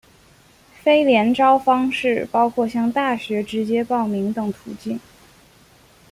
[0.81, 4.99] 非联招方式包括向大学直接报名等途径。